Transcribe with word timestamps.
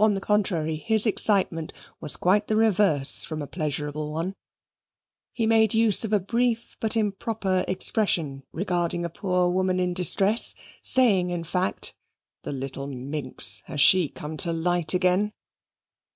On 0.00 0.14
the 0.14 0.20
contrary, 0.20 0.74
his 0.74 1.06
excitement 1.06 1.72
was 2.00 2.16
quite 2.16 2.48
the 2.48 2.56
reverse 2.56 3.22
from 3.22 3.40
a 3.40 3.46
pleasurable 3.46 4.10
one; 4.10 4.34
he 5.32 5.46
made 5.46 5.72
use 5.74 6.02
of 6.04 6.12
a 6.12 6.18
brief 6.18 6.76
but 6.80 6.96
improper 6.96 7.64
expression 7.68 8.42
regarding 8.52 9.04
a 9.04 9.08
poor 9.08 9.48
woman 9.50 9.78
in 9.78 9.94
distress, 9.94 10.56
saying, 10.82 11.30
in 11.30 11.44
fact, 11.44 11.94
"The 12.42 12.50
little 12.50 12.88
minx, 12.88 13.62
has 13.66 13.80
she 13.80 14.08
come 14.08 14.36
to 14.38 14.52
light 14.52 14.92
again?" 14.92 15.30